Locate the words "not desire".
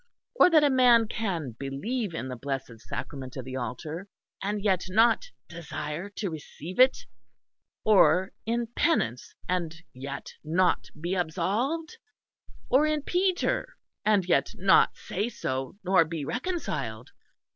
4.89-6.09